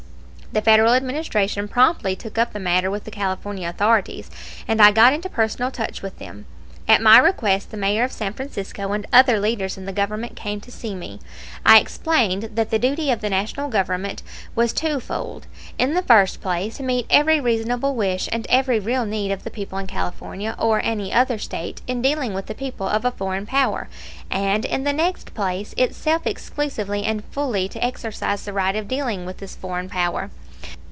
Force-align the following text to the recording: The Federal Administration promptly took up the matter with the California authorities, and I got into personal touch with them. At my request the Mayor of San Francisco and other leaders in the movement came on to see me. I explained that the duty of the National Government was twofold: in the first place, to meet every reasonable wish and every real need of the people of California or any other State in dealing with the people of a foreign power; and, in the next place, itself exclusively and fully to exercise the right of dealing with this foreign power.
The 0.53 0.61
Federal 0.61 0.93
Administration 0.95 1.69
promptly 1.69 2.13
took 2.13 2.37
up 2.37 2.51
the 2.51 2.59
matter 2.59 2.91
with 2.91 3.05
the 3.05 3.09
California 3.09 3.69
authorities, 3.69 4.29
and 4.67 4.81
I 4.81 4.91
got 4.91 5.13
into 5.13 5.29
personal 5.29 5.71
touch 5.71 6.01
with 6.01 6.19
them. 6.19 6.45
At 6.89 7.01
my 7.01 7.19
request 7.19 7.71
the 7.71 7.77
Mayor 7.77 8.03
of 8.03 8.11
San 8.11 8.33
Francisco 8.33 8.91
and 8.91 9.07
other 9.13 9.39
leaders 9.39 9.77
in 9.77 9.85
the 9.85 9.93
movement 9.93 10.35
came 10.35 10.57
on 10.57 10.61
to 10.61 10.71
see 10.71 10.93
me. 10.93 11.21
I 11.65 11.79
explained 11.79 12.49
that 12.55 12.69
the 12.69 12.79
duty 12.79 13.11
of 13.11 13.21
the 13.21 13.29
National 13.29 13.69
Government 13.69 14.23
was 14.53 14.73
twofold: 14.73 15.47
in 15.77 15.93
the 15.93 16.01
first 16.01 16.41
place, 16.41 16.75
to 16.77 16.83
meet 16.83 17.05
every 17.09 17.39
reasonable 17.39 17.95
wish 17.95 18.27
and 18.33 18.45
every 18.49 18.77
real 18.77 19.05
need 19.05 19.31
of 19.31 19.45
the 19.45 19.51
people 19.51 19.77
of 19.79 19.87
California 19.87 20.53
or 20.59 20.81
any 20.83 21.13
other 21.13 21.37
State 21.37 21.81
in 21.87 22.01
dealing 22.01 22.33
with 22.33 22.47
the 22.47 22.55
people 22.55 22.89
of 22.89 23.05
a 23.05 23.11
foreign 23.11 23.45
power; 23.45 23.87
and, 24.29 24.65
in 24.65 24.83
the 24.83 24.91
next 24.91 25.33
place, 25.33 25.73
itself 25.77 26.27
exclusively 26.27 27.05
and 27.05 27.23
fully 27.31 27.69
to 27.69 27.81
exercise 27.81 28.43
the 28.43 28.51
right 28.51 28.75
of 28.75 28.89
dealing 28.89 29.25
with 29.25 29.37
this 29.37 29.55
foreign 29.55 29.87
power. 29.87 30.29